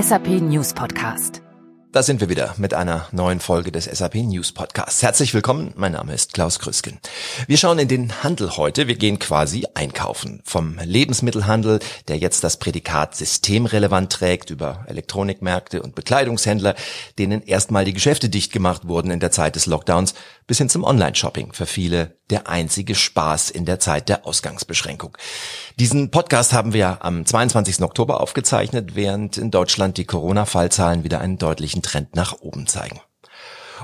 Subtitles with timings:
[0.00, 1.49] SAP News Podcast.
[1.92, 5.02] Da sind wir wieder mit einer neuen Folge des SAP News Podcasts.
[5.02, 7.00] Herzlich willkommen, mein Name ist Klaus Krüsken.
[7.48, 10.40] Wir schauen in den Handel heute, wir gehen quasi einkaufen.
[10.44, 16.76] Vom Lebensmittelhandel, der jetzt das Prädikat systemrelevant trägt, über Elektronikmärkte und Bekleidungshändler,
[17.18, 20.14] denen erstmal die Geschäfte dicht gemacht wurden in der Zeit des Lockdowns,
[20.46, 25.16] bis hin zum Online-Shopping, für viele der einzige Spaß in der Zeit der Ausgangsbeschränkung.
[25.78, 27.82] Diesen Podcast haben wir am 22.
[27.82, 33.00] Oktober aufgezeichnet, während in Deutschland die Corona-Fallzahlen wieder einen deutlichen Trend nach oben zeigen.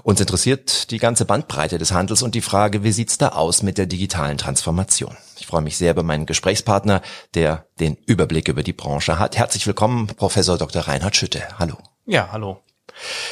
[0.02, 3.78] Uns interessiert die ganze Bandbreite des Handels und die Frage, wie sieht's da aus mit
[3.78, 5.16] der digitalen Transformation?
[5.38, 7.00] Ich freue mich sehr über meinen Gesprächspartner,
[7.34, 9.36] der den Überblick über die Branche hat.
[9.36, 10.82] Herzlich willkommen, Professor Dr.
[10.82, 11.42] Reinhard Schütte.
[11.59, 11.77] Hallo.
[12.05, 12.62] Ja, hallo.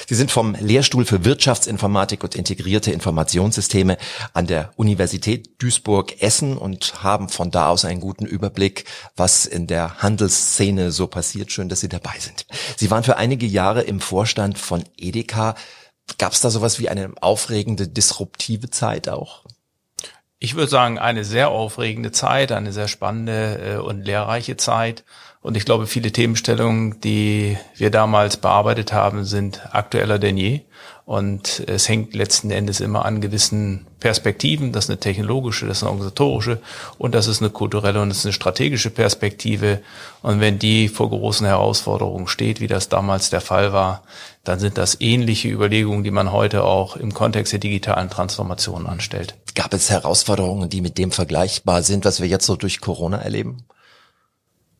[0.06, 3.96] Sie sind vom Lehrstuhl für Wirtschaftsinformatik und integrierte Informationssysteme
[4.32, 8.84] an der Universität Duisburg-Essen und haben von da aus einen guten Überblick,
[9.16, 11.52] was in der Handelsszene so passiert.
[11.52, 12.46] Schön, dass Sie dabei sind.
[12.76, 15.54] Sie waren für einige Jahre im Vorstand von Edeka.
[16.18, 19.44] Gab es da sowas wie eine aufregende, disruptive Zeit auch?
[20.38, 25.04] Ich würde sagen, eine sehr aufregende Zeit, eine sehr spannende äh, und lehrreiche Zeit.
[25.44, 30.62] Und ich glaube, viele Themenstellungen, die wir damals bearbeitet haben, sind aktueller denn je.
[31.04, 34.72] Und es hängt letzten Endes immer an gewissen Perspektiven.
[34.72, 36.62] Das ist eine technologische, das ist eine organisatorische
[36.96, 39.82] und das ist eine kulturelle und das ist eine strategische Perspektive.
[40.22, 44.02] Und wenn die vor großen Herausforderungen steht, wie das damals der Fall war,
[44.44, 49.34] dann sind das ähnliche Überlegungen, die man heute auch im Kontext der digitalen Transformation anstellt.
[49.54, 53.66] Gab es Herausforderungen, die mit dem vergleichbar sind, was wir jetzt so durch Corona erleben?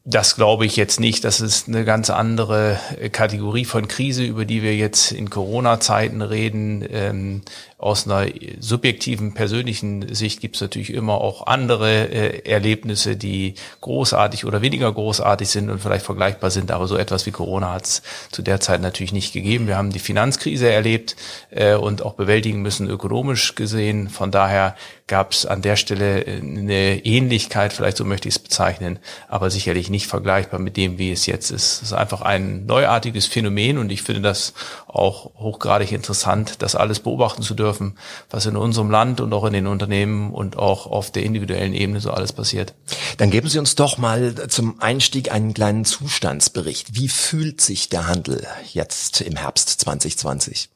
[0.06, 1.24] Das glaube ich jetzt nicht.
[1.24, 2.78] Das ist eine ganz andere
[3.10, 6.86] Kategorie von Krise, über die wir jetzt in Corona-Zeiten reden.
[6.91, 7.42] Ähm,
[7.84, 14.46] aus einer subjektiven, persönlichen Sicht gibt es natürlich immer auch andere äh, Erlebnisse, die großartig
[14.46, 16.70] oder weniger großartig sind und vielleicht vergleichbar sind.
[16.70, 19.66] Aber so etwas wie Corona hat es zu der Zeit natürlich nicht gegeben.
[19.66, 21.14] Wir haben die Finanzkrise erlebt
[21.50, 24.09] äh, und auch bewältigen müssen ökonomisch gesehen.
[24.09, 24.76] Von daher
[25.06, 28.98] gab es an der Stelle eine Ähnlichkeit, vielleicht so möchte ich es bezeichnen,
[29.28, 31.82] aber sicherlich nicht vergleichbar mit dem, wie es jetzt ist.
[31.82, 34.54] Es ist einfach ein neuartiges Phänomen und ich finde das
[34.86, 37.98] auch hochgradig interessant, das alles beobachten zu dürfen dürfen,
[38.30, 42.00] was in unserem Land und auch in den Unternehmen und auch auf der individuellen Ebene
[42.00, 42.74] so alles passiert.
[43.18, 46.94] Dann geben Sie uns doch mal zum Einstieg einen kleinen Zustandsbericht.
[46.94, 50.68] Wie fühlt sich der Handel jetzt im Herbst 2020?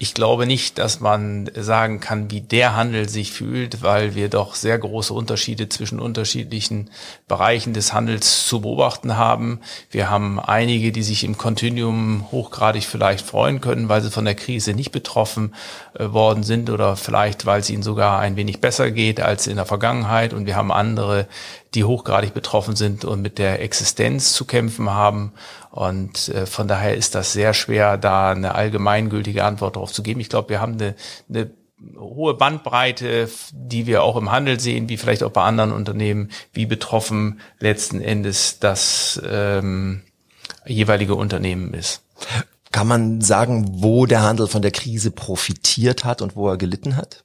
[0.00, 4.54] Ich glaube nicht, dass man sagen kann, wie der Handel sich fühlt, weil wir doch
[4.54, 6.90] sehr große Unterschiede zwischen unterschiedlichen
[7.26, 9.58] Bereichen des Handels zu beobachten haben.
[9.90, 14.36] Wir haben einige, die sich im Kontinuum hochgradig vielleicht freuen können, weil sie von der
[14.36, 15.52] Krise nicht betroffen
[15.94, 19.56] äh, worden sind oder vielleicht, weil es ihnen sogar ein wenig besser geht als in
[19.56, 20.32] der Vergangenheit.
[20.32, 21.26] Und wir haben andere,
[21.74, 25.32] die hochgradig betroffen sind und mit der Existenz zu kämpfen haben.
[25.78, 30.18] Und äh, von daher ist das sehr schwer, da eine allgemeingültige Antwort darauf zu geben.
[30.18, 30.96] Ich glaube, wir haben eine,
[31.28, 31.52] eine
[31.96, 36.66] hohe Bandbreite, die wir auch im Handel sehen, wie vielleicht auch bei anderen Unternehmen, wie
[36.66, 40.02] betroffen letzten Endes das ähm,
[40.66, 42.02] jeweilige Unternehmen ist.
[42.72, 46.96] Kann man sagen, wo der Handel von der Krise profitiert hat und wo er gelitten
[46.96, 47.22] hat?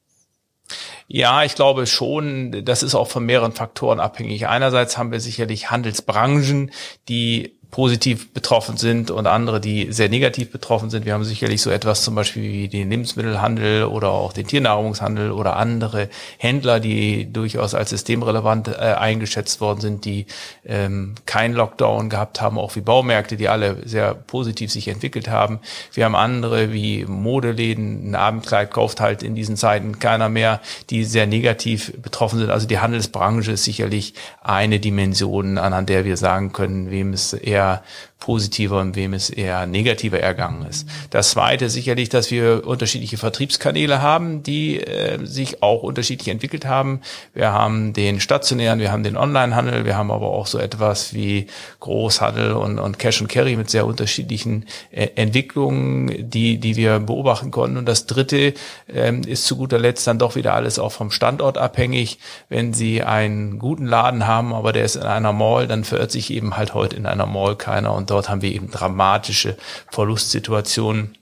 [1.08, 4.48] Ja, ich glaube schon, das ist auch von mehreren Faktoren abhängig.
[4.48, 6.70] Einerseits haben wir sicherlich Handelsbranchen,
[7.10, 11.06] die positiv betroffen sind und andere, die sehr negativ betroffen sind.
[11.06, 15.56] Wir haben sicherlich so etwas zum Beispiel wie den Lebensmittelhandel oder auch den Tiernahrungshandel oder
[15.56, 16.08] andere
[16.38, 20.28] Händler, die durchaus als systemrelevant äh, eingeschätzt worden sind, die
[20.68, 25.60] ähm, kein Lockdown gehabt haben, auch wie Baumärkte, die alle sehr positiv sich entwickelt haben.
[25.94, 30.62] Wir haben andere wie Modeläden, ein Abendkleid kauft halt in diesen Zeiten keiner mehr,
[30.92, 32.52] die sehr negativ betroffen sind.
[32.52, 34.14] Also die Handelsbranche ist sicherlich
[34.44, 37.84] eine Dimension, anhand der wir sagen können, wem es eher eher
[38.24, 40.88] positiver und wem es eher negativer ergangen ist.
[41.10, 47.02] Das zweite sicherlich, dass wir unterschiedliche Vertriebskanäle haben, die äh, sich auch unterschiedlich entwickelt haben.
[47.34, 51.48] Wir haben den stationären, wir haben den Onlinehandel, wir haben aber auch so etwas wie
[51.82, 57.52] Großhandel und, und Cash and Carry mit sehr unterschiedlichen äh, Entwicklungen, die, die wir beobachten
[57.52, 57.76] konnten.
[57.76, 58.54] Und das dritte
[58.88, 62.20] ähm, ist zu guter Letzt dann doch wieder alles auch vom Standort abhängig.
[62.48, 66.32] Wenn Sie einen guten Laden haben, aber der ist in einer Mall, dann verirrt sich
[66.32, 69.58] eben halt heute in einer Mall keiner und dort haben wir eben dramatische
[69.92, 71.18] Verlustsituationen.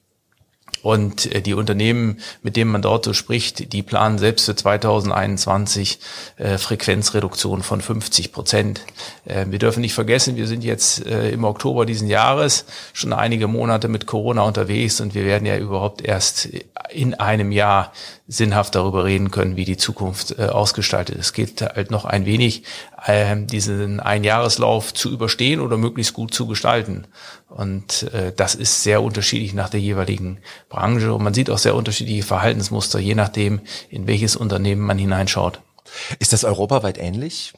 [0.83, 5.99] Und äh, die Unternehmen, mit denen man dort so spricht, die planen selbst für 2021
[6.37, 8.81] äh, Frequenzreduktion von 50 Prozent.
[9.25, 13.47] Äh, wir dürfen nicht vergessen, wir sind jetzt äh, im Oktober diesen Jahres schon einige
[13.47, 16.49] Monate mit Corona unterwegs und wir werden ja überhaupt erst
[16.89, 17.93] in einem Jahr
[18.31, 21.25] sinnhaft darüber reden können, wie die Zukunft äh, ausgestaltet ist.
[21.27, 22.63] Es geht halt noch ein wenig,
[23.05, 27.07] äh, diesen Einjahreslauf zu überstehen oder möglichst gut zu gestalten.
[27.49, 30.37] Und äh, das ist sehr unterschiedlich nach der jeweiligen
[30.69, 31.13] Branche.
[31.13, 35.59] Und man sieht auch sehr unterschiedliche Verhaltensmuster, je nachdem, in welches Unternehmen man hineinschaut.
[36.19, 37.51] Ist das europaweit ähnlich?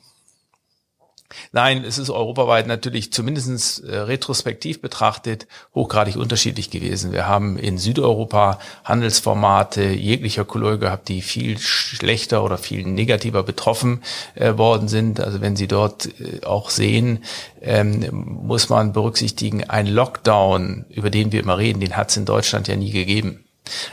[1.51, 7.11] Nein, es ist europaweit natürlich zumindest äh, retrospektiv betrachtet hochgradig unterschiedlich gewesen.
[7.11, 14.01] Wir haben in Südeuropa Handelsformate jeglicher Couleur gehabt, die viel schlechter oder viel negativer betroffen
[14.35, 15.19] äh, worden sind.
[15.19, 17.23] Also wenn Sie dort äh, auch sehen,
[17.61, 22.25] ähm, muss man berücksichtigen, ein Lockdown, über den wir immer reden, den hat es in
[22.25, 23.43] Deutschland ja nie gegeben.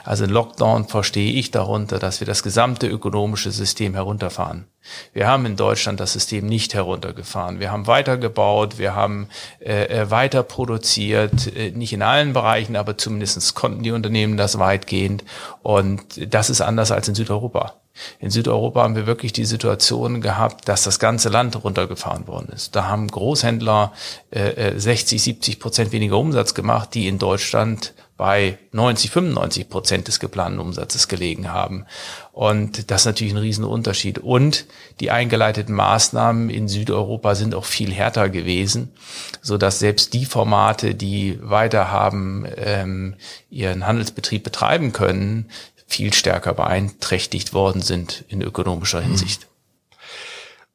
[0.05, 4.67] Also Lockdown verstehe ich darunter, dass wir das gesamte ökonomische System herunterfahren.
[5.13, 7.61] Wir haben in Deutschland das System nicht heruntergefahren.
[7.61, 9.29] Wir haben weitergebaut, wir haben
[9.61, 14.59] äh, äh weiter produziert, äh, nicht in allen Bereichen, aber zumindest konnten die Unternehmen das
[14.59, 15.25] weitgehend.
[15.63, 17.75] Und das ist anders als in Südeuropa.
[18.19, 22.75] In Südeuropa haben wir wirklich die Situation gehabt, dass das ganze Land runtergefahren worden ist.
[22.75, 23.93] Da haben Großhändler
[24.31, 30.07] äh, 60, äh, 70 Prozent weniger Umsatz gemacht, die in Deutschland bei 90, 95 Prozent
[30.07, 31.87] des geplanten Umsatzes gelegen haben.
[32.33, 34.19] Und das ist natürlich ein Riesenunterschied.
[34.19, 34.67] Und
[35.01, 38.93] die eingeleiteten Maßnahmen in Südeuropa sind auch viel härter gewesen,
[39.41, 43.15] so dass selbst die Formate, die weiter haben ähm,
[43.49, 45.49] ihren Handelsbetrieb betreiben können,
[45.87, 49.50] viel stärker beeinträchtigt worden sind in ökonomischer Hinsicht.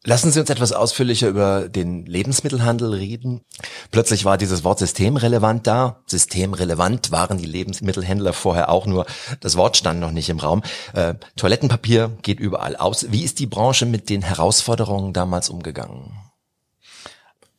[0.07, 3.41] Lassen Sie uns etwas ausführlicher über den Lebensmittelhandel reden.
[3.89, 6.03] Plötzlich war dieses Wort systemrelevant da.
[6.05, 9.07] Systemrelevant waren die Lebensmittelhändler vorher auch nur.
[9.39, 10.61] Das Wort stand noch nicht im Raum.
[10.93, 13.11] Äh, Toilettenpapier geht überall aus.
[13.11, 16.11] Wie ist die Branche mit den Herausforderungen damals umgegangen?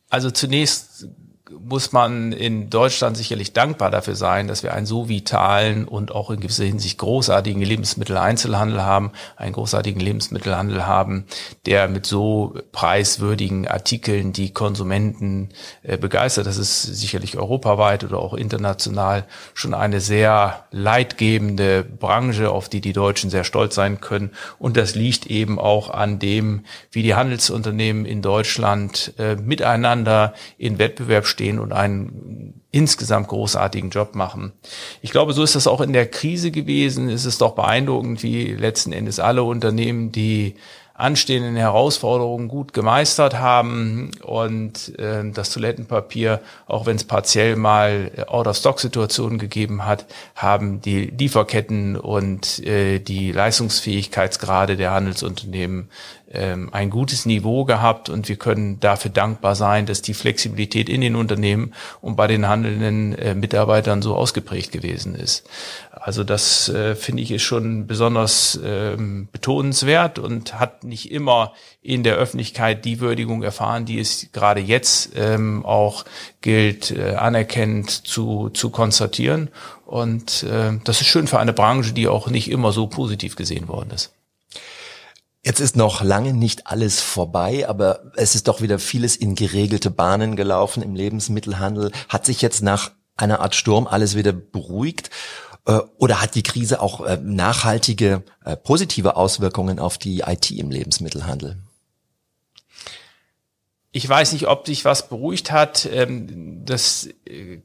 [0.09, 1.05] Also zunächst
[1.49, 6.29] muss man in Deutschland sicherlich dankbar dafür sein, dass wir einen so vitalen und auch
[6.29, 11.25] in gewisser Hinsicht großartigen Lebensmitteleinzelhandel haben, einen großartigen Lebensmittelhandel haben,
[11.65, 15.49] der mit so preiswürdigen Artikeln die Konsumenten
[15.83, 16.47] äh, begeistert.
[16.47, 22.93] Das ist sicherlich europaweit oder auch international schon eine sehr leidgebende Branche, auf die die
[22.93, 24.31] Deutschen sehr stolz sein können.
[24.59, 30.79] Und das liegt eben auch an dem, wie die Handelsunternehmen in Deutschland äh, miteinander in
[30.79, 34.53] Wettbewerb stehen und einen insgesamt großartigen Job machen.
[35.01, 37.09] Ich glaube, so ist das auch in der Krise gewesen.
[37.09, 40.55] Es ist doch beeindruckend, wie letzten Endes alle Unternehmen, die
[40.97, 49.37] anstehenden Herausforderungen gut gemeistert haben und äh, das Toilettenpapier, auch wenn es partiell mal Out-of-Stock-Situationen
[49.37, 55.89] gegeben hat, haben die Lieferketten und äh, die Leistungsfähigkeitsgrade der Handelsunternehmen
[56.31, 61.01] ähm, ein gutes Niveau gehabt und wir können dafür dankbar sein, dass die Flexibilität in
[61.01, 65.47] den Unternehmen und bei den handelnden äh, Mitarbeitern so ausgeprägt gewesen ist.
[65.99, 72.03] Also das äh, finde ich ist schon besonders ähm, betonenswert und hat nicht immer in
[72.03, 76.05] der Öffentlichkeit die Würdigung erfahren, die es gerade jetzt ähm, auch
[76.41, 79.49] gilt, äh, anerkennend zu, zu konstatieren.
[79.85, 83.67] Und äh, das ist schön für eine Branche, die auch nicht immer so positiv gesehen
[83.67, 84.13] worden ist.
[85.43, 89.89] Jetzt ist noch lange nicht alles vorbei, aber es ist doch wieder vieles in geregelte
[89.89, 91.91] Bahnen gelaufen im Lebensmittelhandel.
[92.09, 95.09] Hat sich jetzt nach einer Art Sturm alles wieder beruhigt?
[95.67, 100.71] Äh, oder hat die Krise auch äh, nachhaltige äh, positive Auswirkungen auf die IT im
[100.71, 101.57] Lebensmittelhandel?
[103.91, 105.87] Ich weiß nicht, ob sich was beruhigt hat.
[105.91, 107.09] Ähm, das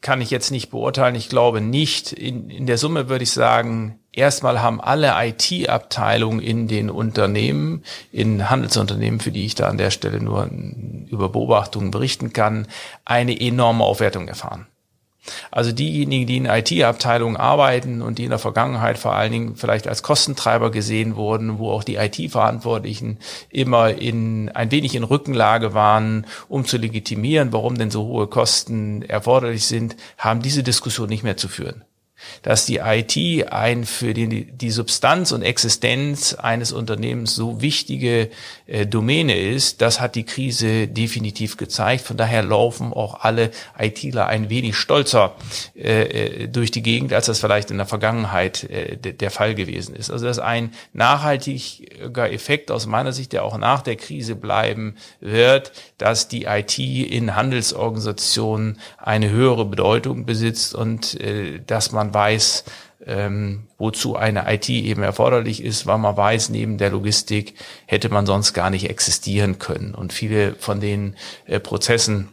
[0.00, 1.14] kann ich jetzt nicht beurteilen.
[1.14, 2.12] Ich glaube nicht.
[2.12, 7.82] In, in der Summe würde ich sagen, Erstmal haben alle IT-Abteilungen in den Unternehmen,
[8.12, 10.50] in Handelsunternehmen, für die ich da an der Stelle nur
[11.08, 12.66] über Beobachtungen berichten kann,
[13.06, 14.66] eine enorme Aufwertung erfahren.
[15.50, 19.86] Also diejenigen, die in IT-Abteilungen arbeiten und die in der Vergangenheit vor allen Dingen vielleicht
[19.86, 26.26] als Kostentreiber gesehen wurden, wo auch die IT-Verantwortlichen immer in ein wenig in Rückenlage waren,
[26.48, 31.36] um zu legitimieren, warum denn so hohe Kosten erforderlich sind, haben diese Diskussion nicht mehr
[31.36, 31.84] zu führen
[32.42, 38.30] dass die IT ein für die, die Substanz und Existenz eines Unternehmens so wichtige
[38.66, 42.04] äh, Domäne ist, das hat die Krise definitiv gezeigt.
[42.04, 45.34] Von daher laufen auch alle ITler ein wenig stolzer
[45.76, 49.94] äh, äh, durch die Gegend, als das vielleicht in der Vergangenheit äh, der Fall gewesen
[49.94, 50.10] ist.
[50.10, 54.96] Also das ist ein nachhaltiger Effekt aus meiner Sicht, der auch nach der Krise bleiben
[55.20, 62.64] wird, dass die IT in Handelsorganisationen eine höhere Bedeutung besitzt und äh, dass man weiß,
[63.06, 67.54] ähm, wozu eine IT eben erforderlich ist, weil man weiß, neben der Logistik
[67.86, 69.94] hätte man sonst gar nicht existieren können.
[69.94, 71.16] Und viele von den
[71.46, 72.28] äh, Prozessen,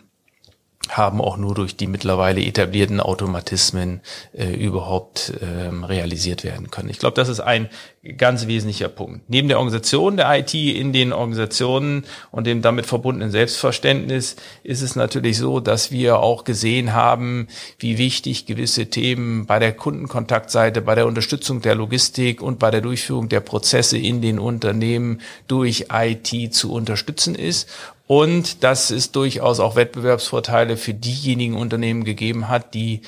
[0.89, 4.01] haben auch nur durch die mittlerweile etablierten Automatismen
[4.33, 6.89] äh, überhaupt ähm, realisiert werden können.
[6.89, 7.69] Ich glaube, das ist ein
[8.17, 9.29] ganz wesentlicher Punkt.
[9.29, 14.95] Neben der Organisation der IT in den Organisationen und dem damit verbundenen Selbstverständnis ist es
[14.95, 20.95] natürlich so, dass wir auch gesehen haben, wie wichtig gewisse Themen bei der Kundenkontaktseite, bei
[20.95, 26.53] der Unterstützung der Logistik und bei der Durchführung der Prozesse in den Unternehmen durch IT
[26.53, 27.69] zu unterstützen ist
[28.09, 33.01] und dass es durchaus auch Wettbewerbsvorteile für diejenigen Unternehmen gegeben hat, die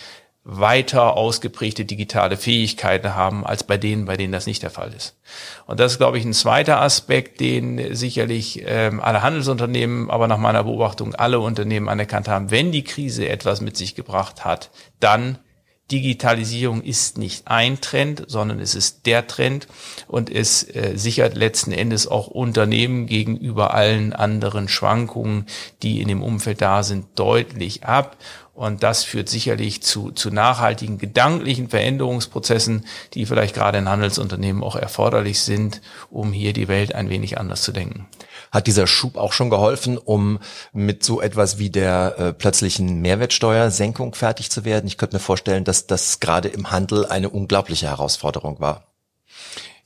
[0.44, 5.18] weiter ausgeprägte digitale Fähigkeiten haben als bei denen, bei denen das nicht der Fall ist.
[5.66, 10.38] Und das ist, glaube ich, ein zweiter Aspekt, den sicherlich ähm, alle Handelsunternehmen, aber nach
[10.38, 12.52] meiner Beobachtung alle Unternehmen anerkannt haben.
[12.52, 15.40] Wenn die Krise etwas mit sich gebracht hat, dann
[15.92, 19.68] Digitalisierung ist nicht ein Trend, sondern es ist der Trend
[20.08, 25.46] und es äh, sichert letzten Endes auch Unternehmen gegenüber allen anderen Schwankungen,
[25.84, 28.18] die in dem Umfeld da sind, deutlich ab.
[28.54, 34.76] Und das führt sicherlich zu, zu nachhaltigen gedanklichen Veränderungsprozessen, die vielleicht gerade in Handelsunternehmen auch
[34.76, 38.08] erforderlich sind, um hier die Welt ein wenig anders zu denken.
[38.52, 40.40] Hat dieser Schub auch schon geholfen, um
[40.74, 44.88] mit so etwas wie der äh, plötzlichen Mehrwertsteuersenkung fertig zu werden?
[44.88, 48.91] Ich könnte mir vorstellen, dass das gerade im Handel eine unglaubliche Herausforderung war.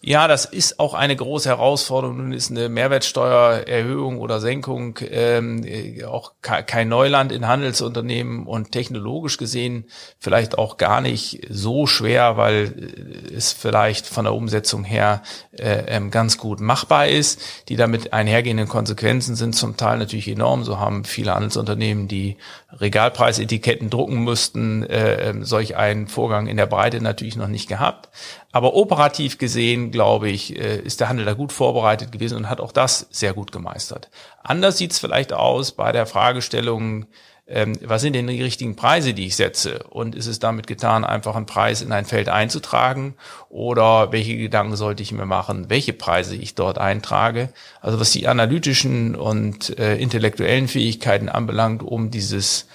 [0.07, 2.17] Ja, das ist auch eine große Herausforderung.
[2.17, 5.65] Nun ist eine Mehrwertsteuererhöhung oder Senkung ähm,
[6.05, 9.85] auch kein Neuland in Handelsunternehmen und technologisch gesehen
[10.19, 16.11] vielleicht auch gar nicht so schwer, weil es vielleicht von der Umsetzung her äh, ähm,
[16.11, 17.41] ganz gut machbar ist.
[17.69, 20.65] Die damit einhergehenden Konsequenzen sind zum Teil natürlich enorm.
[20.65, 22.37] So haben viele Handelsunternehmen, die
[22.79, 28.09] Regalpreisetiketten drucken mussten, äh, ähm, solch einen Vorgang in der Breite natürlich noch nicht gehabt.
[28.55, 32.61] Aber operativ gesehen, glaube ich, äh, ist der Handel da gut vorbereitet gewesen und hat
[32.61, 34.09] auch das sehr gut gemeistert.
[34.43, 37.05] Anders sieht es vielleicht aus bei der Fragestellung,
[37.47, 39.83] ähm, was sind denn die richtigen Preise, die ich setze?
[39.89, 43.15] Und ist es damit getan, einfach einen Preis in ein Feld einzutragen?
[43.49, 47.49] Oder welche Gedanken sollte ich mir machen, welche Preise ich dort eintrage?
[47.81, 52.69] Also was die analytischen und äh, intellektuellen Fähigkeiten anbelangt, um dieses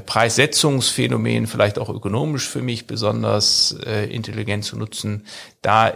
[0.00, 5.26] Preissetzungsphänomen vielleicht auch ökonomisch für mich besonders äh, intelligent zu nutzen.
[5.62, 5.94] Da äh,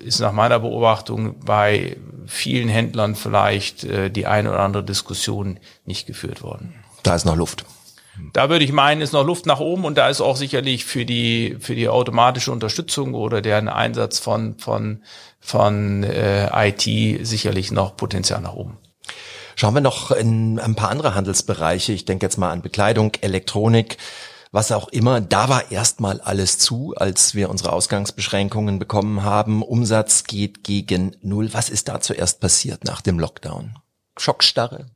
[0.00, 1.96] ist nach meiner Beobachtung bei
[2.26, 6.74] vielen Händlern vielleicht äh, die eine oder andere Diskussion nicht geführt worden.
[7.02, 7.66] Da ist noch Luft.
[8.32, 11.04] Da würde ich meinen, ist noch Luft nach oben und da ist auch sicherlich für
[11.04, 15.02] die für die automatische Unterstützung oder deren Einsatz von von
[15.40, 18.78] von äh, IT sicherlich noch Potenzial nach oben.
[19.56, 21.92] Schauen wir noch in ein paar andere Handelsbereiche.
[21.92, 23.98] Ich denke jetzt mal an Bekleidung, Elektronik,
[24.50, 25.20] was auch immer.
[25.20, 29.62] Da war erstmal alles zu, als wir unsere Ausgangsbeschränkungen bekommen haben.
[29.62, 31.52] Umsatz geht gegen Null.
[31.52, 33.78] Was ist da zuerst passiert nach dem Lockdown?
[34.16, 34.86] Schockstarre?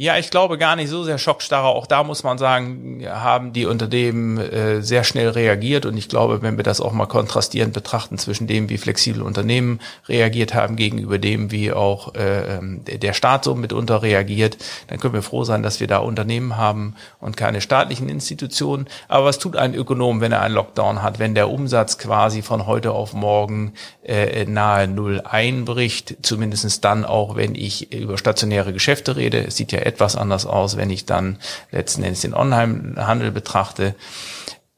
[0.00, 1.66] Ja, ich glaube gar nicht so sehr schockstarre.
[1.66, 5.86] Auch da muss man sagen, haben die Unternehmen äh, sehr schnell reagiert.
[5.86, 9.80] Und ich glaube, wenn wir das auch mal kontrastierend betrachten zwischen dem, wie flexibel Unternehmen
[10.08, 15.14] reagiert haben, gegenüber dem, wie auch äh, ähm, der Staat so mitunter reagiert, dann können
[15.14, 18.86] wir froh sein, dass wir da Unternehmen haben und keine staatlichen Institutionen.
[19.08, 22.68] Aber was tut ein Ökonom, wenn er einen Lockdown hat, wenn der Umsatz quasi von
[22.68, 23.72] heute auf morgen
[24.04, 26.18] äh, nahe Null einbricht?
[26.22, 29.44] Zumindestens dann auch, wenn ich über stationäre Geschäfte rede.
[29.44, 31.38] Es sieht ja etwas anders aus, wenn ich dann
[31.70, 33.94] letzten Endes den Onlinehandel betrachte.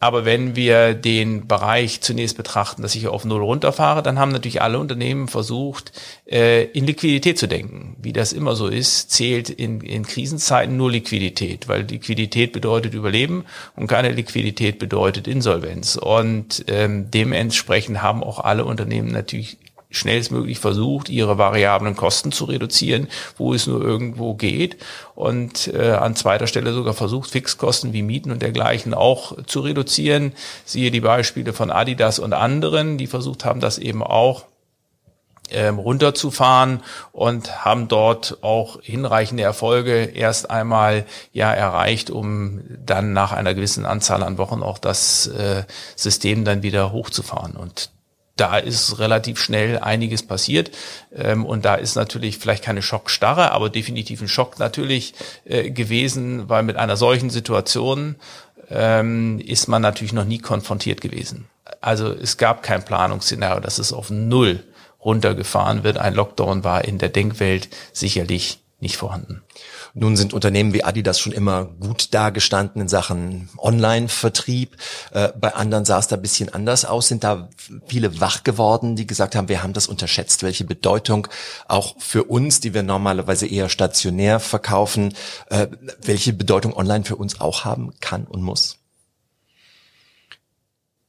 [0.02, 4.62] Aber wenn wir den Bereich zunächst betrachten, dass ich auf Null runterfahre, dann haben natürlich
[4.62, 5.92] alle Unternehmen versucht,
[6.24, 7.96] äh, in Liquidität zu denken.
[8.00, 13.44] Wie das immer so ist, zählt in, in Krisenzeiten nur Liquidität, weil Liquidität bedeutet Überleben
[13.76, 15.96] und keine Liquidität bedeutet Insolvenz.
[15.96, 19.58] Und ähm, dementsprechend haben auch alle Unternehmen natürlich
[19.90, 24.76] schnellstmöglich versucht, ihre variablen Kosten zu reduzieren, wo es nur irgendwo geht.
[25.14, 30.32] Und äh, an zweiter Stelle sogar versucht, Fixkosten wie Mieten und dergleichen auch zu reduzieren.
[30.64, 34.44] Siehe die Beispiele von Adidas und anderen, die versucht haben, das eben auch
[35.50, 36.82] ähm, runterzufahren
[37.12, 43.84] und haben dort auch hinreichende Erfolge erst einmal ja erreicht, um dann nach einer gewissen
[43.84, 45.64] Anzahl an Wochen auch das äh,
[45.96, 47.56] System dann wieder hochzufahren.
[47.56, 47.90] Und
[48.40, 50.70] da ist relativ schnell einiges passiert.
[51.14, 56.48] Ähm, und da ist natürlich vielleicht keine Schockstarre, aber definitiv ein Schock natürlich äh, gewesen,
[56.48, 58.16] weil mit einer solchen Situation
[58.70, 61.48] ähm, ist man natürlich noch nie konfrontiert gewesen.
[61.80, 64.64] Also es gab kein Planungsszenario, dass es auf Null
[65.04, 65.98] runtergefahren wird.
[65.98, 69.42] Ein Lockdown war in der Denkwelt sicherlich nicht vorhanden.
[69.94, 74.76] Nun sind Unternehmen wie Adidas schon immer gut dagestanden in Sachen Online-Vertrieb.
[75.12, 77.08] Äh, bei anderen sah es da ein bisschen anders aus.
[77.08, 77.48] Sind da
[77.86, 81.28] viele wach geworden, die gesagt haben, wir haben das unterschätzt, welche Bedeutung
[81.68, 85.14] auch für uns, die wir normalerweise eher stationär verkaufen,
[85.48, 85.66] äh,
[86.02, 88.80] welche Bedeutung online für uns auch haben kann und muss?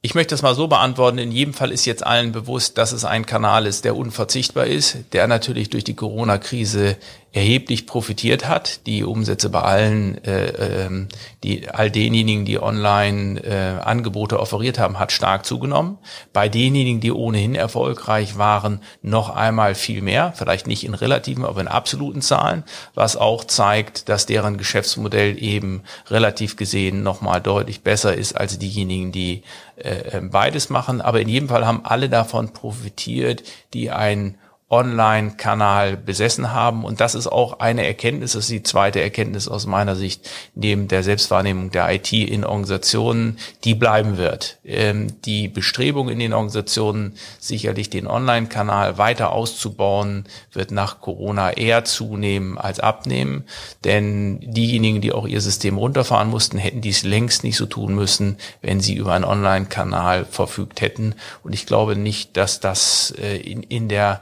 [0.03, 1.19] Ich möchte das mal so beantworten.
[1.19, 4.97] In jedem Fall ist jetzt allen bewusst, dass es ein Kanal ist, der unverzichtbar ist,
[5.13, 6.97] der natürlich durch die Corona-Krise
[7.33, 8.85] erheblich profitiert hat.
[8.87, 11.07] Die Umsätze bei allen, äh, ähm,
[11.43, 15.97] die all denjenigen, die online äh, Angebote offeriert haben, hat stark zugenommen.
[16.33, 20.33] Bei denjenigen, die ohnehin erfolgreich waren, noch einmal viel mehr.
[20.35, 22.63] Vielleicht nicht in relativen, aber in absoluten Zahlen,
[22.95, 28.59] was auch zeigt, dass deren Geschäftsmodell eben relativ gesehen noch mal deutlich besser ist als
[28.59, 29.43] diejenigen, die
[29.77, 30.99] äh, beides machen.
[30.99, 34.37] Aber in jedem Fall haben alle davon profitiert, die ein
[34.71, 36.85] Online-Kanal besessen haben.
[36.85, 40.87] Und das ist auch eine Erkenntnis, das ist die zweite Erkenntnis aus meiner Sicht, neben
[40.87, 44.59] der Selbstwahrnehmung der IT in Organisationen, die bleiben wird.
[44.63, 50.23] Ähm, die Bestrebung in den Organisationen, sicherlich den Online-Kanal weiter auszubauen,
[50.53, 53.43] wird nach Corona eher zunehmen als abnehmen.
[53.83, 58.37] Denn diejenigen, die auch ihr System runterfahren mussten, hätten dies längst nicht so tun müssen,
[58.61, 61.15] wenn sie über einen Online-Kanal verfügt hätten.
[61.43, 64.21] Und ich glaube nicht, dass das äh, in, in der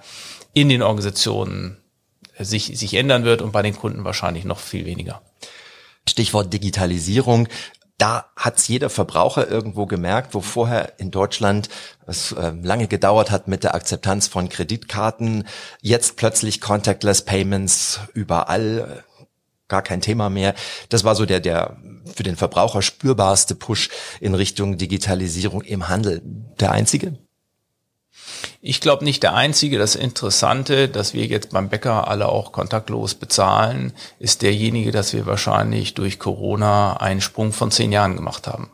[0.53, 1.77] in den Organisationen
[2.37, 5.21] sich, sich ändern wird und bei den Kunden wahrscheinlich noch viel weniger.
[6.07, 7.47] Stichwort Digitalisierung.
[7.97, 11.67] Da hat's jeder Verbraucher irgendwo gemerkt, wo vorher in Deutschland
[12.07, 15.45] es äh, lange gedauert hat mit der Akzeptanz von Kreditkarten,
[15.81, 19.03] jetzt plötzlich Contactless Payments überall,
[19.67, 20.55] gar kein Thema mehr.
[20.87, 23.89] Das war so der, der für den Verbraucher spürbarste Push
[24.21, 26.21] in Richtung Digitalisierung im Handel.
[26.59, 27.17] Der einzige?
[28.61, 29.77] Ich glaube nicht der einzige.
[29.77, 35.25] Das Interessante, dass wir jetzt beim Bäcker alle auch kontaktlos bezahlen, ist derjenige, dass wir
[35.25, 38.71] wahrscheinlich durch Corona einen Sprung von zehn Jahren gemacht haben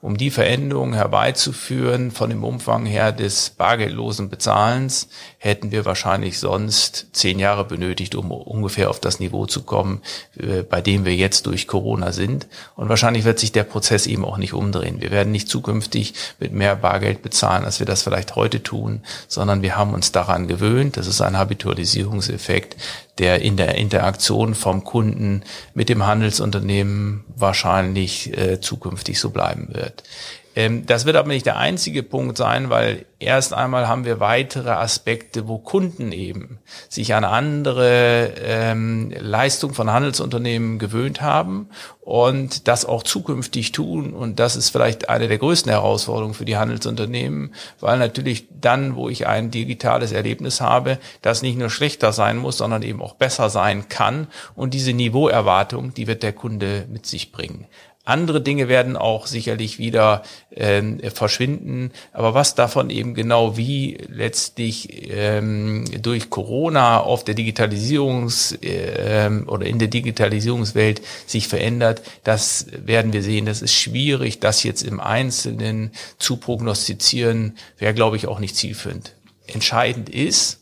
[0.00, 5.08] um die Veränderung herbeizuführen von dem Umfang her des bargeldlosen Bezahlens,
[5.42, 10.00] hätten wir wahrscheinlich sonst zehn Jahre benötigt, um ungefähr auf das Niveau zu kommen,
[10.38, 12.46] äh, bei dem wir jetzt durch Corona sind.
[12.76, 15.00] Und wahrscheinlich wird sich der Prozess eben auch nicht umdrehen.
[15.00, 19.62] Wir werden nicht zukünftig mit mehr Bargeld bezahlen, als wir das vielleicht heute tun, sondern
[19.62, 20.96] wir haben uns daran gewöhnt.
[20.96, 22.76] Das ist ein Habitualisierungseffekt,
[23.18, 25.42] der in der Interaktion vom Kunden
[25.74, 30.04] mit dem Handelsunternehmen wahrscheinlich äh, zukünftig so bleiben wird.
[30.54, 34.70] Ähm, das wird aber nicht der einzige Punkt sein, weil erst einmal haben wir weitere
[34.70, 41.68] Aspekte, wo Kunden eben sich an andere ähm, Leistung von Handelsunternehmen gewöhnt haben
[42.00, 44.12] und das auch zukünftig tun.
[44.12, 49.08] Und das ist vielleicht eine der größten Herausforderungen für die Handelsunternehmen, weil natürlich dann, wo
[49.08, 53.48] ich ein digitales Erlebnis habe, das nicht nur schlechter sein muss, sondern eben auch besser
[53.50, 54.26] sein kann.
[54.54, 57.66] Und diese Niveauerwartung, die wird der Kunde mit sich bringen.
[58.04, 61.92] Andere Dinge werden auch sicherlich wieder ähm, verschwinden.
[62.12, 69.66] Aber was davon eben genau wie letztlich ähm, durch Corona auf der Digitalisierungs- ähm, oder
[69.66, 73.46] in der Digitalisierungswelt sich verändert, das werden wir sehen.
[73.46, 79.14] Das ist schwierig, das jetzt im Einzelnen zu prognostizieren, wäre, glaube ich, auch nicht zielführend.
[79.46, 80.58] Entscheidend ist,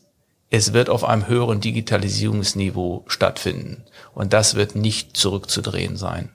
[0.51, 3.83] es wird auf einem höheren Digitalisierungsniveau stattfinden.
[4.13, 6.29] Und das wird nicht zurückzudrehen sein.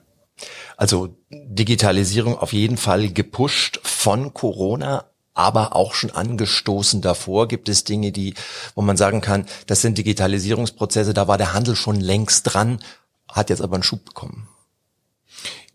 [0.75, 7.83] Also Digitalisierung auf jeden Fall gepusht von Corona, aber auch schon angestoßen davor gibt es
[7.83, 8.33] Dinge, die,
[8.75, 12.79] wo man sagen kann, das sind Digitalisierungsprozesse, da war der Handel schon längst dran,
[13.27, 14.47] hat jetzt aber einen Schub bekommen.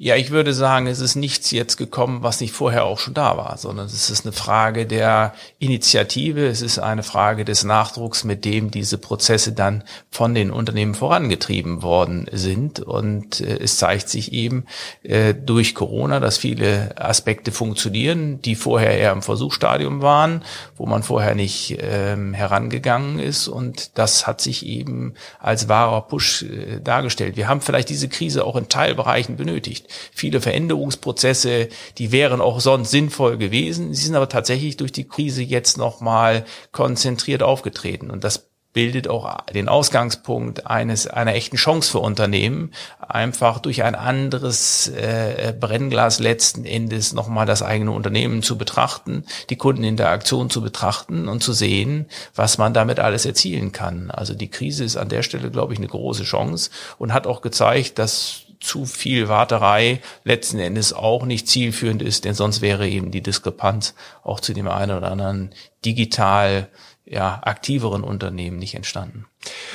[0.04, 3.36] Ja, ich würde sagen, es ist nichts jetzt gekommen, was nicht vorher auch schon da
[3.36, 8.44] war, sondern es ist eine Frage der Initiative, es ist eine Frage des Nachdrucks, mit
[8.44, 12.80] dem diese Prozesse dann von den Unternehmen vorangetrieben worden sind.
[12.80, 14.64] Und äh, es zeigt sich eben
[15.04, 20.42] äh, durch Corona, dass viele Aspekte funktionieren, die vorher eher im Versuchsstadium waren,
[20.76, 23.46] wo man vorher nicht ähm, herangegangen ist.
[23.46, 27.36] Und das hat sich eben als wahrer Push äh, dargestellt.
[27.36, 32.90] Wir haben vielleicht diese Krise auch in Teilbereichen benötigt viele Veränderungsprozesse, die wären auch sonst
[32.90, 33.94] sinnvoll gewesen.
[33.94, 38.10] Sie sind aber tatsächlich durch die Krise jetzt nochmal konzentriert aufgetreten.
[38.10, 43.94] Und das bildet auch den Ausgangspunkt eines einer echten Chance für Unternehmen, einfach durch ein
[43.94, 51.28] anderes äh, Brennglas letzten Endes nochmal das eigene Unternehmen zu betrachten, die Kundeninteraktion zu betrachten
[51.28, 54.10] und zu sehen, was man damit alles erzielen kann.
[54.10, 57.42] Also die Krise ist an der Stelle, glaube ich, eine große Chance und hat auch
[57.42, 63.10] gezeigt, dass zu viel Warterei letzten Endes auch nicht zielführend ist, denn sonst wäre eben
[63.10, 66.68] die Diskrepanz auch zu dem einen oder anderen digital
[67.04, 69.26] ja, aktiveren Unternehmen nicht entstanden.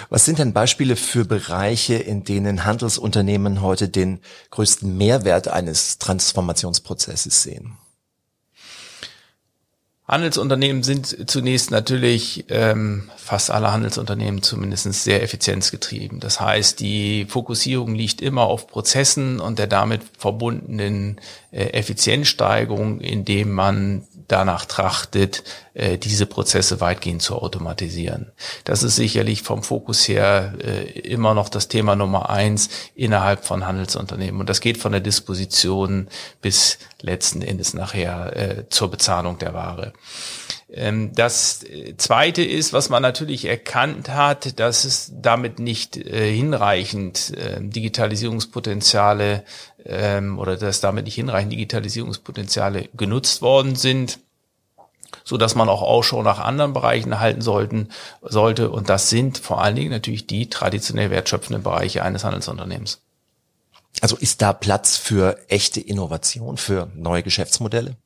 [0.10, 4.22] Was sind denn Beispiele für Bereiche, in denen Handelsunternehmen heute den
[4.52, 7.78] größten Mehrwert eines Transformationsprozesses sehen?
[10.08, 16.22] Handelsunternehmen sind zunächst natürlich, ähm, fast alle Handelsunternehmen zumindest sehr effizienzgetrieben.
[16.22, 21.20] Das heißt, die Fokussierung liegt immer auf Prozessen und der damit verbundenen
[21.52, 25.44] äh, Effizienzsteigerung, indem man danach trachtet,
[25.78, 28.32] äh, diese Prozesse weitgehend zu automatisieren.
[28.64, 33.68] Das ist sicherlich vom Fokus her äh, immer noch das Thema Nummer eins innerhalb von
[33.68, 34.40] Handelsunternehmen.
[34.40, 36.08] Und das geht von der Disposition
[36.42, 39.94] bis letzten Endes nachher äh, zur Bezahlung der Ware.
[40.74, 41.64] Ähm, das
[41.98, 49.44] Zweite ist, was man natürlich erkannt hat, dass es damit nicht hinreichend Digitalisierungspotenziale
[49.86, 54.18] ähm, oder dass damit nicht hinreichend Digitalisierungspotenziale genutzt worden sind
[55.28, 57.90] so dass man auch Ausschau nach anderen Bereichen halten sollten,
[58.22, 58.70] sollte.
[58.70, 63.02] Und das sind vor allen Dingen natürlich die traditionell wertschöpfenden Bereiche eines Handelsunternehmens.
[64.00, 67.98] Also ist da Platz für echte Innovation, für neue Geschäftsmodelle?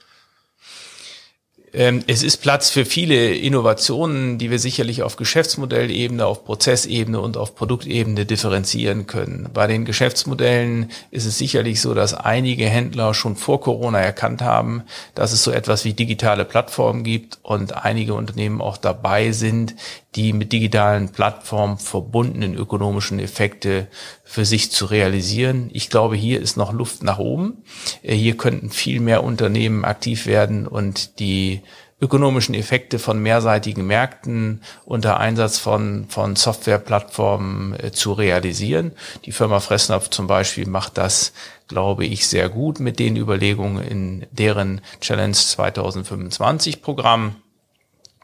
[1.74, 7.38] Ähm, es ist Platz für viele Innovationen, die wir sicherlich auf Geschäftsmodellebene, auf Prozessebene und
[7.38, 9.50] auf Produktebene differenzieren können.
[9.54, 14.84] Bei den Geschäftsmodellen ist es sicherlich so, dass einige Händler schon vor Corona erkannt haben,
[15.16, 19.76] dass es so etwas wie digitale Plattformen gibt und einige Unternehmen auch dabei sind,
[20.16, 23.88] die mit digitalen Plattformen verbundenen ökonomischen Effekte
[24.32, 25.70] für sich zu realisieren.
[25.74, 27.66] Ich glaube, hier ist noch Luft nach oben.
[28.02, 31.64] Äh, hier könnten viel mehr Unternehmen aktiv werden und die
[32.00, 38.94] ökonomischen Effekte von mehrseitigen Märkten unter Einsatz von, von Softwareplattformen äh, zu realisieren.
[39.26, 41.34] Die Firma Fressnapf zum Beispiel macht das,
[41.68, 47.36] glaube ich, sehr gut mit den Überlegungen in deren Challenge 2025 Programm.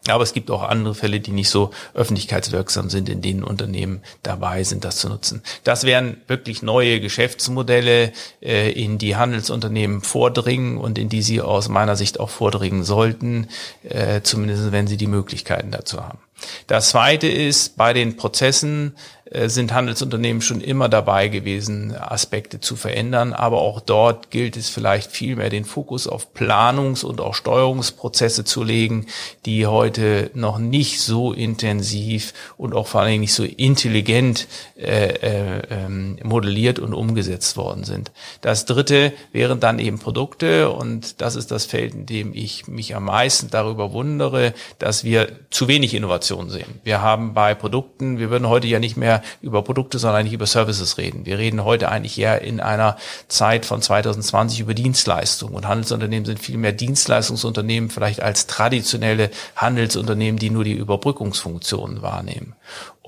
[0.09, 4.63] Aber es gibt auch andere Fälle, die nicht so öffentlichkeitswirksam sind, in denen Unternehmen dabei
[4.63, 5.41] sind, das zu nutzen.
[5.63, 11.69] Das wären wirklich neue Geschäftsmodelle, äh, in die Handelsunternehmen vordringen und in die sie aus
[11.69, 13.47] meiner Sicht auch vordringen sollten,
[13.83, 16.19] äh, zumindest wenn sie die Möglichkeiten dazu haben.
[16.67, 18.95] Das zweite ist, bei den Prozessen
[19.31, 23.33] sind Handelsunternehmen schon immer dabei gewesen, Aspekte zu verändern.
[23.33, 28.63] Aber auch dort gilt es vielleicht viel den Fokus auf Planungs- und auch Steuerungsprozesse zu
[28.63, 29.07] legen,
[29.45, 35.61] die heute noch nicht so intensiv und auch vor allen nicht so intelligent äh, äh,
[35.69, 38.11] ähm, modelliert und umgesetzt worden sind.
[38.41, 42.95] Das dritte wären dann eben Produkte und das ist das Feld, in dem ich mich
[42.95, 46.79] am meisten darüber wundere, dass wir zu wenig Innovation sehen.
[46.83, 50.45] Wir haben bei Produkten, wir würden heute ja nicht mehr über Produkte, sondern eigentlich über
[50.45, 51.25] Services reden.
[51.25, 56.39] Wir reden heute eigentlich eher in einer Zeit von 2020 über Dienstleistungen und Handelsunternehmen sind
[56.39, 62.55] viel mehr Dienstleistungsunternehmen vielleicht als traditionelle Handelsunternehmen, die nur die Überbrückungsfunktionen wahrnehmen.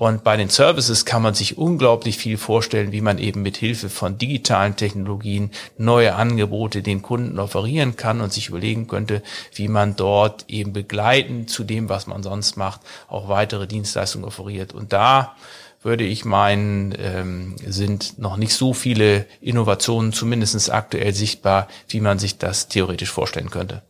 [0.00, 3.90] Und bei den Services kann man sich unglaublich viel vorstellen, wie man eben mit Hilfe
[3.90, 9.96] von digitalen Technologien neue Angebote den Kunden offerieren kann und sich überlegen könnte, wie man
[9.96, 14.72] dort eben begleitend zu dem, was man sonst macht, auch weitere Dienstleistungen offeriert.
[14.72, 15.36] Und da
[15.82, 22.18] würde ich meinen, ähm, sind noch nicht so viele Innovationen zumindest aktuell sichtbar, wie man
[22.18, 23.82] sich das theoretisch vorstellen könnte.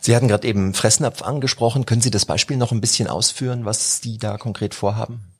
[0.00, 1.86] Sie hatten gerade eben Fressnapf angesprochen.
[1.86, 5.37] Können Sie das Beispiel noch ein bisschen ausführen, was Sie da konkret vorhaben?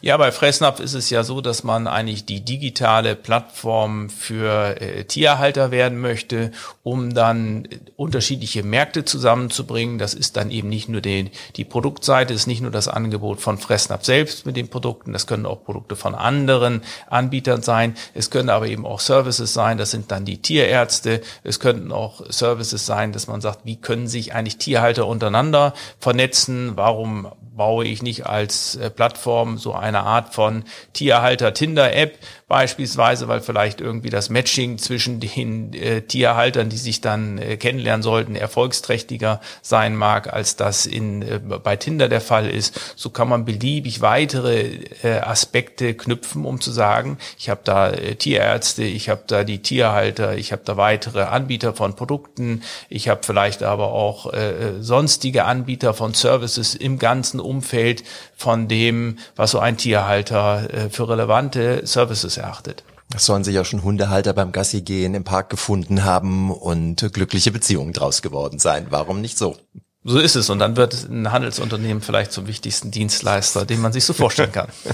[0.00, 5.04] Ja, bei Fressnapf ist es ja so, dass man eigentlich die digitale Plattform für äh,
[5.04, 6.50] Tierhalter werden möchte,
[6.82, 9.98] um dann unterschiedliche Märkte zusammenzubringen.
[9.98, 13.58] Das ist dann eben nicht nur die, die Produktseite, ist nicht nur das Angebot von
[13.58, 17.94] Fressnapf selbst mit den Produkten, das können auch Produkte von anderen Anbietern sein.
[18.14, 21.20] Es können aber eben auch Services sein, das sind dann die Tierärzte.
[21.44, 26.72] Es könnten auch Services sein, dass man sagt, wie können sich eigentlich Tierhalter untereinander vernetzen?
[26.76, 32.18] Warum baue ich nicht als äh, Plattform so eine Art von Tierhalter-Tinder-App
[32.52, 38.02] beispielsweise, weil vielleicht irgendwie das Matching zwischen den äh, Tierhaltern, die sich dann äh, kennenlernen
[38.02, 42.78] sollten, erfolgsträchtiger sein mag, als das in, äh, bei Tinder der Fall ist.
[42.94, 48.16] So kann man beliebig weitere äh, Aspekte knüpfen, um zu sagen, ich habe da äh,
[48.16, 53.22] Tierärzte, ich habe da die Tierhalter, ich habe da weitere Anbieter von Produkten, ich habe
[53.24, 58.04] vielleicht aber auch äh, sonstige Anbieter von Services im ganzen Umfeld
[58.36, 62.84] von dem, was so ein Tierhalter äh, für relevante Services erachtet.
[63.10, 67.50] Das sollen sich ja schon Hundehalter beim Gassi gehen im Park gefunden haben und glückliche
[67.50, 68.86] Beziehungen draus geworden sein.
[68.90, 69.56] Warum nicht so?
[70.04, 70.50] So ist es.
[70.50, 74.68] Und dann wird ein Handelsunternehmen vielleicht zum wichtigsten Dienstleister, den man sich so vorstellen kann.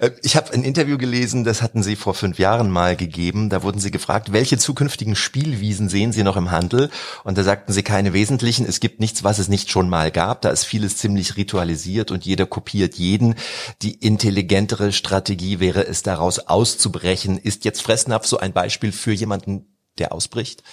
[0.00, 3.50] Äh, ich habe ein Interview gelesen, das hatten Sie vor fünf Jahren mal gegeben.
[3.50, 6.90] Da wurden Sie gefragt, welche zukünftigen Spielwiesen sehen Sie noch im Handel?
[7.22, 8.66] Und da sagten Sie keine wesentlichen.
[8.66, 10.42] Es gibt nichts, was es nicht schon mal gab.
[10.42, 13.36] Da ist vieles ziemlich ritualisiert und jeder kopiert jeden.
[13.82, 17.38] Die intelligentere Strategie wäre es, daraus auszubrechen.
[17.38, 20.64] Ist jetzt Fressnapf so ein Beispiel für jemanden, der ausbricht?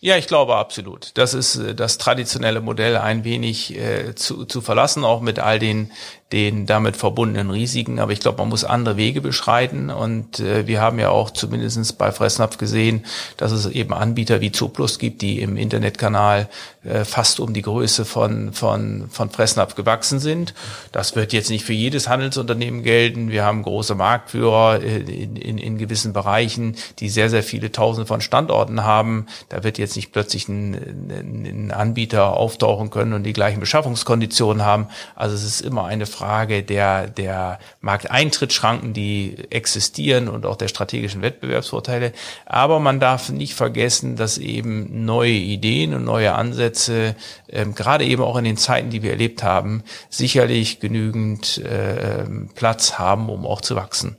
[0.00, 1.12] Ja, ich glaube absolut.
[1.14, 5.58] Das ist äh, das traditionelle Modell ein wenig äh, zu, zu verlassen, auch mit all
[5.58, 5.90] den
[6.32, 8.00] den damit verbundenen Risiken.
[8.00, 9.90] Aber ich glaube, man muss andere Wege beschreiten.
[9.90, 13.04] Und äh, wir haben ja auch zumindestens bei Fressnapf gesehen,
[13.36, 16.48] dass es eben Anbieter wie Zooplus gibt, die im Internetkanal
[16.82, 20.52] äh, fast um die Größe von, von, von Fressnapf gewachsen sind.
[20.90, 23.30] Das wird jetzt nicht für jedes Handelsunternehmen gelten.
[23.30, 28.06] Wir haben große Marktführer äh, in, in, in gewissen Bereichen, die sehr, sehr viele Tausende
[28.06, 29.26] von Standorten haben.
[29.48, 30.74] Da wird jetzt nicht plötzlich ein,
[31.10, 34.88] ein Anbieter auftauchen können und die gleichen Beschaffungskonditionen haben.
[35.14, 41.22] Also es ist immer eine Frage der, der Markteintrittsschranken, die existieren und auch der strategischen
[41.22, 42.12] Wettbewerbsvorteile.
[42.46, 47.14] Aber man darf nicht vergessen, dass eben neue Ideen und neue Ansätze,
[47.48, 52.98] ähm, gerade eben auch in den Zeiten, die wir erlebt haben, sicherlich genügend äh, Platz
[52.98, 54.16] haben, um auch zu wachsen.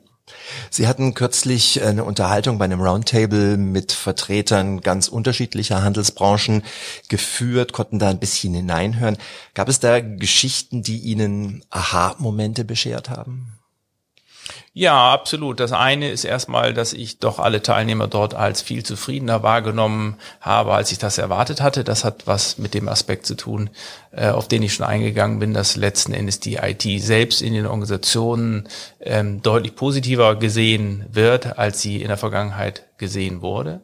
[0.70, 6.64] Sie hatten kürzlich eine Unterhaltung bei einem Roundtable mit Vertretern ganz unterschiedlicher Handelsbranchen
[7.08, 9.18] geführt, konnten da ein bisschen hineinhören.
[9.54, 13.57] Gab es da Geschichten, die Ihnen Aha-Momente beschert haben?
[14.74, 15.60] Ja, absolut.
[15.60, 20.74] Das eine ist erstmal, dass ich doch alle Teilnehmer dort als viel zufriedener wahrgenommen habe,
[20.74, 21.84] als ich das erwartet hatte.
[21.84, 23.70] Das hat was mit dem Aspekt zu tun,
[24.12, 27.66] äh, auf den ich schon eingegangen bin, dass letzten Endes die IT selbst in den
[27.66, 28.68] Organisationen
[29.00, 33.82] ähm, deutlich positiver gesehen wird, als sie in der Vergangenheit gesehen wurde.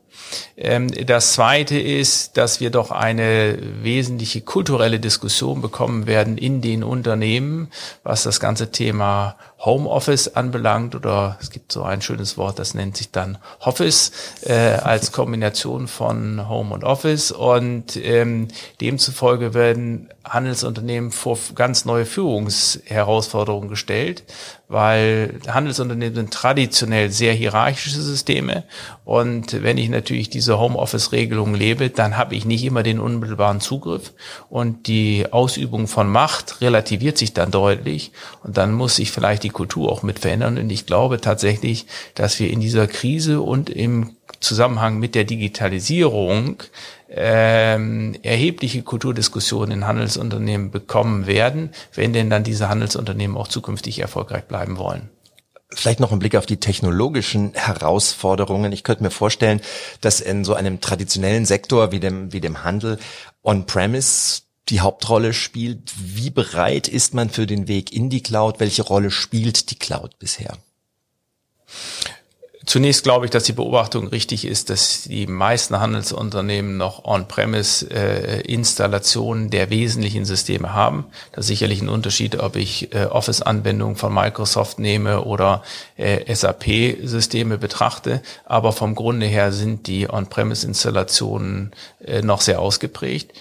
[0.58, 6.84] Ähm, das Zweite ist, dass wir doch eine wesentliche kulturelle Diskussion bekommen werden in den
[6.84, 7.70] Unternehmen,
[8.04, 10.96] was das ganze Thema Homeoffice anbelangt.
[10.96, 15.88] Oder es gibt so ein schönes Wort, das nennt sich dann Office äh, als Kombination
[15.88, 17.32] von Home und Office.
[17.32, 18.48] Und ähm,
[18.82, 24.24] demzufolge werden Handelsunternehmen vor ganz neue Führungsherausforderungen gestellt,
[24.68, 28.64] weil Handelsunternehmen sind traditionell sehr hierarchische Systeme.
[29.06, 34.14] Und wenn ich natürlich diese Homeoffice-Regelung lebe, dann habe ich nicht immer den unmittelbaren Zugriff.
[34.50, 38.12] Und die Ausübung von Macht relativiert sich dann deutlich.
[38.44, 40.58] Und dann muss sich vielleicht die Kultur auch mit verändern.
[40.58, 46.64] Und ich glaube tatsächlich, dass wir in dieser Krise und im Zusammenhang mit der Digitalisierung
[47.16, 54.46] ähm, erhebliche Kulturdiskussionen in Handelsunternehmen bekommen werden, wenn denn dann diese Handelsunternehmen auch zukünftig erfolgreich
[54.46, 55.10] bleiben wollen.
[55.70, 58.72] Vielleicht noch ein Blick auf die technologischen Herausforderungen.
[58.72, 59.62] Ich könnte mir vorstellen,
[60.02, 63.00] dass in so einem traditionellen Sektor wie dem, wie dem Handel
[63.44, 65.94] on-premise die Hauptrolle spielt.
[65.98, 68.60] Wie bereit ist man für den Weg in die Cloud?
[68.60, 70.58] Welche Rolle spielt die Cloud bisher?
[72.66, 79.50] Zunächst glaube ich, dass die Beobachtung richtig ist, dass die meisten Handelsunternehmen noch On-Premise-Installationen äh,
[79.50, 81.04] der wesentlichen Systeme haben.
[81.34, 85.62] Das ist sicherlich ein Unterschied, ob ich äh, Office-Anwendungen von Microsoft nehme oder
[85.98, 88.22] äh, SAP-Systeme betrachte.
[88.46, 91.74] Aber vom Grunde her sind die On-Premise-Installationen
[92.06, 93.34] äh, noch sehr ausgeprägt.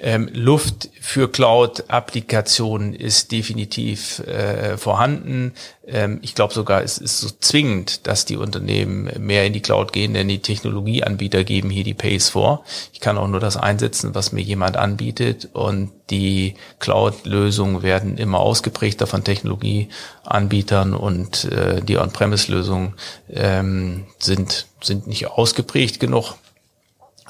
[0.00, 5.54] Ähm, Luft für Cloud-Applikationen ist definitiv äh, vorhanden.
[5.86, 9.92] Ähm, ich glaube sogar, es ist so zwingend, dass die Unternehmen mehr in die Cloud
[9.92, 12.64] gehen, denn die Technologieanbieter geben hier die Pays vor.
[12.92, 18.38] Ich kann auch nur das einsetzen, was mir jemand anbietet und die Cloud-Lösungen werden immer
[18.38, 22.94] ausgeprägter von Technologieanbietern und äh, die On-Premise-Lösungen
[23.30, 26.34] ähm, sind, sind nicht ausgeprägt genug,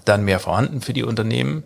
[0.04, 1.64] dann mehr vorhanden für die Unternehmen.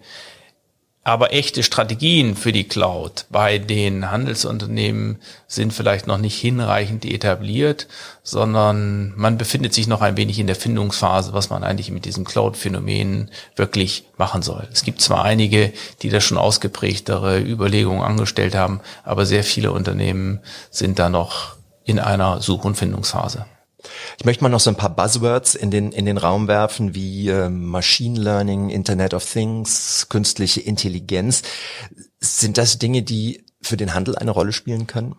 [1.04, 7.88] Aber echte Strategien für die Cloud bei den Handelsunternehmen sind vielleicht noch nicht hinreichend etabliert,
[8.22, 12.24] sondern man befindet sich noch ein wenig in der Findungsphase, was man eigentlich mit diesem
[12.24, 14.68] Cloud-Phänomen wirklich machen soll.
[14.72, 20.38] Es gibt zwar einige, die da schon ausgeprägtere Überlegungen angestellt haben, aber sehr viele Unternehmen
[20.70, 23.46] sind da noch in einer Such- und Findungsphase.
[24.18, 27.28] Ich möchte mal noch so ein paar Buzzwords in den, in den Raum werfen, wie
[27.28, 31.42] äh, Machine Learning, Internet of Things, künstliche Intelligenz.
[32.20, 35.16] Sind das Dinge, die für den Handel eine Rolle spielen können?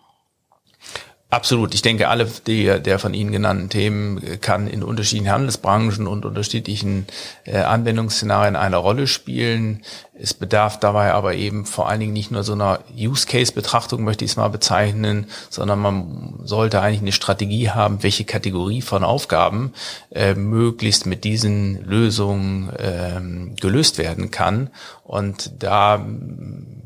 [1.34, 1.74] Absolut.
[1.74, 7.08] Ich denke, alle die, der von Ihnen genannten Themen kann in unterschiedlichen Handelsbranchen und unterschiedlichen
[7.46, 9.82] äh, Anwendungsszenarien eine Rolle spielen.
[10.14, 14.32] Es bedarf dabei aber eben vor allen Dingen nicht nur so einer Use-Case-Betrachtung, möchte ich
[14.32, 19.74] es mal bezeichnen, sondern man sollte eigentlich eine Strategie haben, welche Kategorie von Aufgaben
[20.12, 24.70] äh, möglichst mit diesen Lösungen äh, gelöst werden kann.
[25.04, 26.06] Und da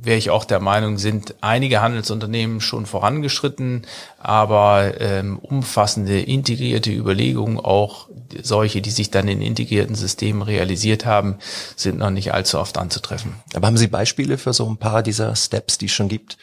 [0.02, 3.86] wäre ich auch der Meinung, sind einige Handelsunternehmen schon vorangeschritten,
[4.18, 8.08] aber ähm, umfassende integrierte Überlegungen, auch
[8.42, 11.38] solche, die sich dann in integrierten Systemen realisiert haben,
[11.76, 13.36] sind noch nicht allzu oft anzutreffen.
[13.54, 16.38] Aber haben Sie Beispiele für so ein paar dieser Steps, die es schon gibt?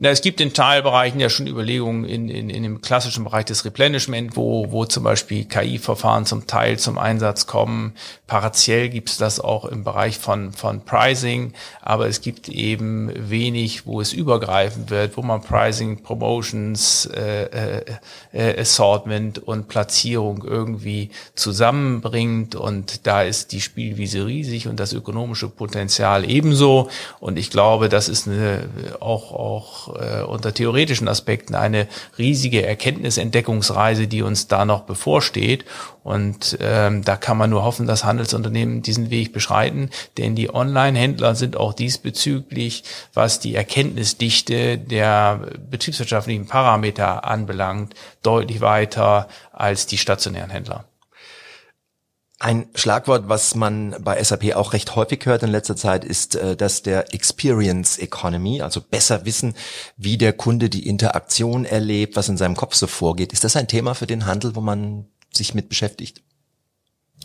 [0.00, 3.64] Na, es gibt in Teilbereichen ja schon Überlegungen in, in, in dem klassischen Bereich des
[3.64, 7.94] Replenishment, wo, wo zum Beispiel KI-Verfahren zum Teil zum Einsatz kommen.
[8.28, 13.86] Partiell gibt es das auch im Bereich von, von Pricing, aber es gibt eben wenig,
[13.86, 17.84] wo es übergreifend wird, wo man Pricing, Promotions, äh, äh,
[18.32, 25.48] äh Assortment und Platzierung irgendwie zusammenbringt und da ist die Spielwiese riesig und das ökonomische
[25.48, 28.68] Potenzial ebenso und ich glaube, das ist eine,
[29.00, 31.86] auch, auch äh, unter theoretischen Aspekten eine
[32.18, 35.64] riesige Erkenntnisentdeckungsreise, die uns da noch bevorsteht.
[36.02, 41.34] Und ähm, da kann man nur hoffen, dass Handelsunternehmen diesen Weg beschreiten, denn die Online-Händler
[41.34, 50.50] sind auch diesbezüglich, was die Erkenntnisdichte der betriebswirtschaftlichen Parameter anbelangt, deutlich weiter als die stationären
[50.50, 50.84] Händler.
[52.40, 56.56] Ein Schlagwort, was man bei SAP auch recht häufig hört in letzter Zeit, ist äh,
[56.56, 59.54] das der Experience Economy, also besser wissen,
[59.96, 63.32] wie der Kunde die Interaktion erlebt, was in seinem Kopf so vorgeht.
[63.32, 66.22] Ist das ein Thema für den Handel, wo man sich mit beschäftigt?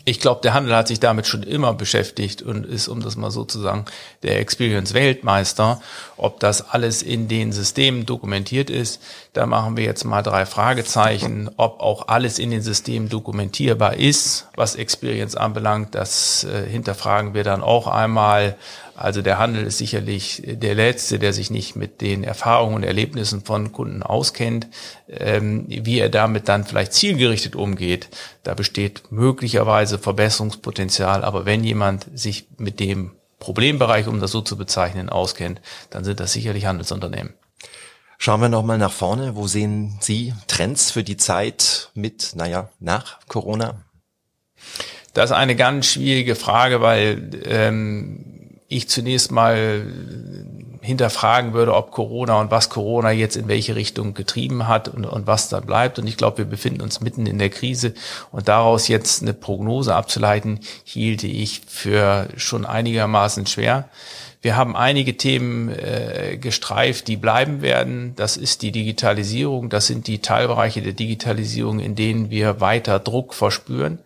[0.06, 3.30] Ich glaube, der Handel hat sich damit schon immer beschäftigt und ist, um das mal
[3.30, 3.86] so zu sagen,
[4.22, 5.80] der Experience-Weltmeister.
[6.18, 9.00] Ob das alles in den Systemen dokumentiert ist,
[9.32, 11.50] da machen wir jetzt mal drei Fragezeichen.
[11.56, 17.44] Ob auch alles in den Systemen dokumentierbar ist, was Experience anbelangt, das äh, hinterfragen wir
[17.44, 18.56] dann auch einmal.
[18.96, 23.42] Also der Handel ist sicherlich der Letzte, der sich nicht mit den Erfahrungen und Erlebnissen
[23.42, 24.68] von Kunden auskennt.
[25.08, 28.08] Ähm, wie er damit dann vielleicht zielgerichtet umgeht,
[28.44, 31.24] da besteht möglicherweise Verbesserungspotenzial.
[31.24, 36.20] Aber wenn jemand sich mit dem Problembereich, um das so zu bezeichnen, auskennt, dann sind
[36.20, 37.34] das sicherlich Handelsunternehmen.
[38.18, 39.34] Schauen wir nochmal nach vorne.
[39.34, 43.84] Wo sehen Sie Trends für die Zeit mit, naja, nach Corona?
[45.14, 48.33] Das ist eine ganz schwierige Frage, weil ähm,
[48.68, 49.86] ich zunächst mal
[50.80, 55.26] hinterfragen würde, ob Corona und was Corona jetzt in welche Richtung getrieben hat und, und
[55.26, 55.98] was da bleibt.
[55.98, 57.94] Und ich glaube, wir befinden uns mitten in der Krise
[58.32, 63.88] und daraus jetzt eine Prognose abzuleiten, hielte ich für schon einigermaßen schwer.
[64.44, 68.12] Wir haben einige Themen äh, gestreift, die bleiben werden.
[68.14, 69.70] Das ist die Digitalisierung.
[69.70, 74.00] Das sind die Teilbereiche der Digitalisierung, in denen wir weiter Druck verspüren.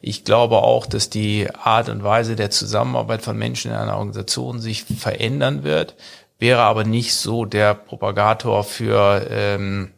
[0.00, 4.60] Ich glaube auch, dass die Art und Weise der Zusammenarbeit von Menschen in einer Organisation
[4.60, 5.94] sich verändern wird,
[6.38, 9.92] wäre aber nicht so der Propagator für ähm,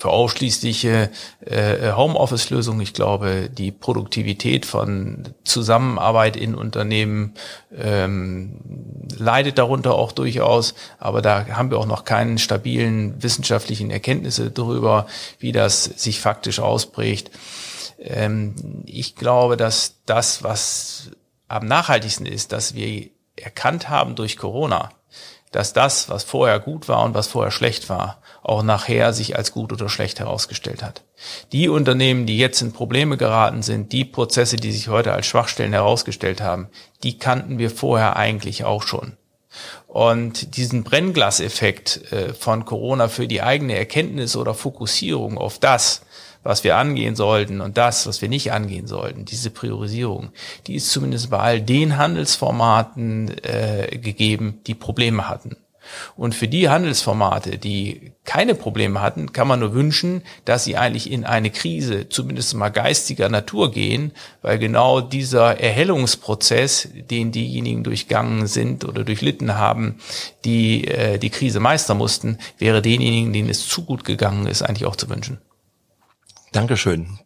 [0.00, 1.10] für ausschließliche
[1.44, 2.80] äh, Homeoffice-Lösungen.
[2.80, 7.34] Ich glaube, die Produktivität von Zusammenarbeit in Unternehmen
[7.76, 8.60] ähm,
[9.18, 15.08] leidet darunter auch durchaus, aber da haben wir auch noch keinen stabilen wissenschaftlichen Erkenntnisse darüber,
[15.40, 17.32] wie das sich faktisch ausprägt.
[17.98, 21.10] Ähm, ich glaube, dass das, was
[21.48, 24.90] am nachhaltigsten ist, dass wir erkannt haben durch Corona,
[25.50, 29.52] dass das, was vorher gut war und was vorher schlecht war, auch nachher sich als
[29.52, 31.02] gut oder schlecht herausgestellt hat.
[31.52, 35.72] Die Unternehmen, die jetzt in Probleme geraten sind, die Prozesse, die sich heute als Schwachstellen
[35.72, 36.68] herausgestellt haben,
[37.02, 39.12] die kannten wir vorher eigentlich auch schon.
[39.86, 46.02] Und diesen Brennglaseffekt äh, von Corona für die eigene Erkenntnis oder Fokussierung auf das,
[46.42, 50.30] was wir angehen sollten und das, was wir nicht angehen sollten, diese Priorisierung,
[50.66, 55.56] die ist zumindest bei all den Handelsformaten äh, gegeben, die Probleme hatten.
[56.16, 61.10] Und für die Handelsformate, die keine Probleme hatten, kann man nur wünschen, dass sie eigentlich
[61.10, 68.46] in eine Krise zumindest mal geistiger Natur gehen, weil genau dieser Erhellungsprozess, den diejenigen durchgangen
[68.46, 69.98] sind oder durchlitten haben,
[70.44, 74.86] die äh, die Krise meistern mussten, wäre denjenigen, denen es zu gut gegangen ist, eigentlich
[74.86, 75.38] auch zu wünschen.
[76.52, 77.18] Dankeschön.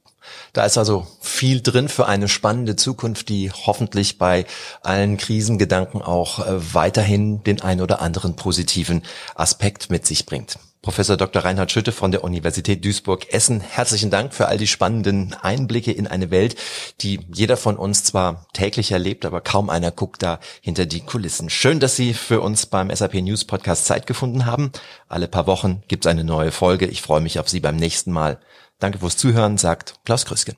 [0.52, 4.46] Da ist also viel drin für eine spannende Zukunft, die hoffentlich bei
[4.82, 9.02] allen Krisengedanken auch äh, weiterhin den ein oder anderen positiven
[9.34, 10.58] Aspekt mit sich bringt.
[10.82, 11.44] Professor Dr.
[11.44, 13.60] Reinhard Schütte von der Universität Duisburg-Essen.
[13.60, 16.56] Herzlichen Dank für all die spannenden Einblicke in eine Welt,
[17.02, 21.50] die jeder von uns zwar täglich erlebt, aber kaum einer guckt da hinter die Kulissen.
[21.50, 24.72] Schön, dass Sie für uns beim SAP News Podcast Zeit gefunden haben.
[25.08, 26.86] Alle paar Wochen gibt's eine neue Folge.
[26.86, 28.40] Ich freue mich auf Sie beim nächsten Mal.
[28.82, 30.56] Danke fürs Zuhören, sagt Klaus Krüsken.